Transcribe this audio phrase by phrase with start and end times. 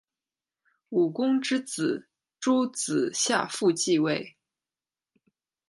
[0.89, 2.07] 武公之子
[2.41, 4.35] 邾子夏父继位。